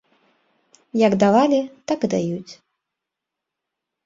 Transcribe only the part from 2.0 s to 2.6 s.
і даюць.